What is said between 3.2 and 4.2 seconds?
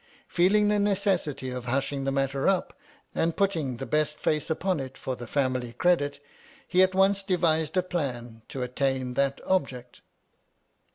putting the best